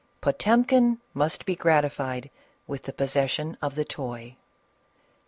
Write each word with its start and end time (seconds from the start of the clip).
Potemkin 0.19 0.99
must 1.13 1.45
be 1.45 1.55
gratified 1.55 2.31
with 2.65 2.85
the 2.85 2.91
possession 2.91 3.55
of 3.61 3.75
the 3.75 3.85
toy. 3.85 4.35